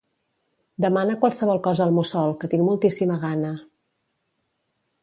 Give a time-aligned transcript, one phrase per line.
[0.85, 3.55] Demana qualsevol cosa al Mussol, que tinc moltíssima gana.